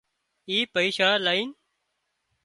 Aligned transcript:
اي 0.49 0.57
پئيشا 0.73 1.09
لئينَ 1.25 1.49